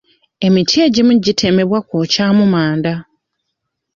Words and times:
Emiti 0.45 0.75
egimu 0.85 1.13
gitemebwa 1.25 1.79
kwokyamu 1.87 2.43
manda. 2.53 2.93